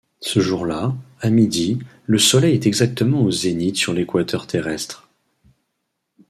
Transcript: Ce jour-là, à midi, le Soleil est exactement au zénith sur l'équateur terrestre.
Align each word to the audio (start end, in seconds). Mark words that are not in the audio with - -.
Ce 0.21 0.39
jour-là, 0.39 0.95
à 1.19 1.29
midi, 1.29 1.77
le 2.07 2.17
Soleil 2.17 2.55
est 2.55 2.65
exactement 2.65 3.21
au 3.21 3.29
zénith 3.29 3.75
sur 3.75 3.93
l'équateur 3.93 4.47
terrestre. 4.47 5.07